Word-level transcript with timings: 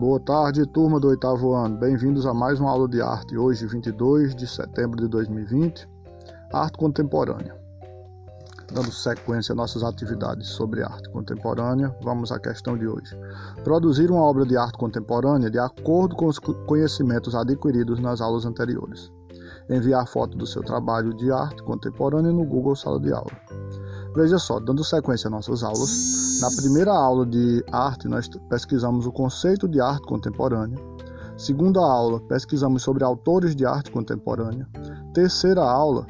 Boa 0.00 0.18
tarde, 0.18 0.64
turma 0.64 0.98
do 0.98 1.08
oitavo 1.08 1.52
ano. 1.52 1.76
Bem-vindos 1.76 2.24
a 2.24 2.32
mais 2.32 2.58
uma 2.58 2.70
aula 2.70 2.88
de 2.88 3.02
arte. 3.02 3.36
Hoje, 3.36 3.66
22 3.66 4.34
de 4.34 4.46
setembro 4.46 4.98
de 4.98 5.06
2020, 5.06 5.86
arte 6.54 6.78
contemporânea. 6.78 7.54
Dando 8.72 8.90
sequência 8.90 9.52
às 9.52 9.56
nossas 9.58 9.82
atividades 9.82 10.48
sobre 10.48 10.82
arte 10.82 11.06
contemporânea, 11.10 11.94
vamos 12.02 12.32
à 12.32 12.38
questão 12.38 12.78
de 12.78 12.88
hoje. 12.88 13.14
Produzir 13.62 14.10
uma 14.10 14.22
obra 14.22 14.46
de 14.46 14.56
arte 14.56 14.78
contemporânea 14.78 15.50
de 15.50 15.58
acordo 15.58 16.16
com 16.16 16.28
os 16.28 16.38
conhecimentos 16.38 17.34
adquiridos 17.34 18.00
nas 18.00 18.22
aulas 18.22 18.46
anteriores. 18.46 19.12
Enviar 19.68 20.08
foto 20.08 20.34
do 20.34 20.46
seu 20.46 20.62
trabalho 20.62 21.12
de 21.12 21.30
arte 21.30 21.62
contemporânea 21.62 22.32
no 22.32 22.46
Google 22.46 22.74
Sala 22.74 22.98
de 22.98 23.12
Aula. 23.12 23.32
Veja 24.14 24.38
só, 24.38 24.58
dando 24.58 24.82
sequência 24.82 25.28
às 25.28 25.32
nossas 25.32 25.62
aulas, 25.62 26.40
na 26.40 26.50
primeira 26.60 26.92
aula 26.92 27.24
de 27.24 27.64
arte 27.70 28.08
nós 28.08 28.28
pesquisamos 28.48 29.06
o 29.06 29.12
conceito 29.12 29.68
de 29.68 29.80
arte 29.80 30.04
contemporânea. 30.06 30.78
Segunda 31.36 31.80
aula, 31.80 32.20
pesquisamos 32.22 32.82
sobre 32.82 33.04
autores 33.04 33.54
de 33.54 33.64
arte 33.64 33.90
contemporânea. 33.92 34.68
Terceira 35.14 35.62
aula, 35.62 36.06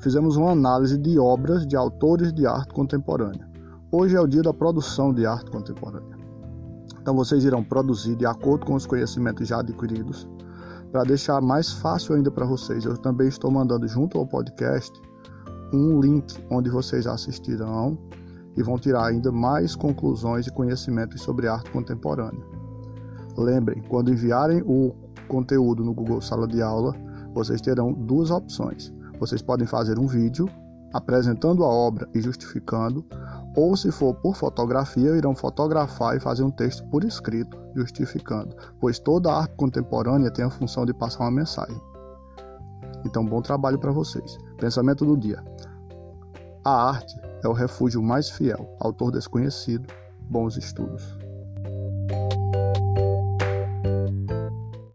fizemos 0.00 0.36
uma 0.36 0.52
análise 0.52 0.96
de 0.96 1.18
obras 1.18 1.66
de 1.66 1.76
autores 1.76 2.32
de 2.32 2.46
arte 2.46 2.72
contemporânea. 2.72 3.48
Hoje 3.90 4.14
é 4.14 4.20
o 4.20 4.26
dia 4.28 4.42
da 4.42 4.54
produção 4.54 5.12
de 5.12 5.26
arte 5.26 5.50
contemporânea. 5.50 6.16
Então 7.00 7.16
vocês 7.16 7.44
irão 7.44 7.64
produzir 7.64 8.14
de 8.14 8.26
acordo 8.26 8.64
com 8.64 8.74
os 8.74 8.86
conhecimentos 8.86 9.48
já 9.48 9.58
adquiridos. 9.58 10.28
Para 10.92 11.02
deixar 11.02 11.40
mais 11.40 11.72
fácil 11.72 12.14
ainda 12.14 12.30
para 12.30 12.46
vocês, 12.46 12.84
eu 12.84 12.96
também 12.96 13.28
estou 13.28 13.50
mandando 13.50 13.88
junto 13.88 14.18
ao 14.18 14.26
podcast 14.26 14.92
um 15.72 16.00
link 16.00 16.34
onde 16.50 16.70
vocês 16.70 17.06
assistirão 17.06 17.98
e 18.56 18.62
vão 18.62 18.78
tirar 18.78 19.06
ainda 19.06 19.30
mais 19.30 19.76
conclusões 19.76 20.46
e 20.46 20.52
conhecimentos 20.52 21.22
sobre 21.22 21.46
arte 21.46 21.70
contemporânea. 21.70 22.44
Lembrem, 23.36 23.82
quando 23.88 24.12
enviarem 24.12 24.62
o 24.66 24.94
conteúdo 25.28 25.84
no 25.84 25.94
Google 25.94 26.20
Sala 26.20 26.48
de 26.48 26.60
Aula, 26.60 26.94
vocês 27.32 27.60
terão 27.60 27.92
duas 27.92 28.30
opções. 28.30 28.92
Vocês 29.20 29.40
podem 29.40 29.66
fazer 29.66 29.98
um 29.98 30.06
vídeo 30.06 30.48
apresentando 30.92 31.64
a 31.64 31.68
obra 31.68 32.08
e 32.14 32.20
justificando, 32.20 33.04
ou 33.54 33.76
se 33.76 33.92
for 33.92 34.14
por 34.14 34.34
fotografia, 34.34 35.16
irão 35.16 35.34
fotografar 35.34 36.16
e 36.16 36.20
fazer 36.20 36.42
um 36.42 36.50
texto 36.50 36.84
por 36.88 37.04
escrito 37.04 37.58
justificando, 37.74 38.56
pois 38.80 38.98
toda 38.98 39.32
arte 39.32 39.54
contemporânea 39.56 40.30
tem 40.30 40.44
a 40.44 40.50
função 40.50 40.86
de 40.86 40.94
passar 40.94 41.24
uma 41.24 41.30
mensagem. 41.30 41.80
Então, 43.08 43.24
bom 43.24 43.40
trabalho 43.40 43.78
para 43.78 43.90
vocês. 43.90 44.36
Pensamento 44.58 45.02
do 45.02 45.16
dia: 45.16 45.42
A 46.62 46.90
arte 46.90 47.18
é 47.42 47.48
o 47.48 47.54
refúgio 47.54 48.02
mais 48.02 48.28
fiel. 48.28 48.68
Autor 48.80 49.10
desconhecido, 49.10 49.86
bons 50.28 50.58
estudos. 50.58 51.16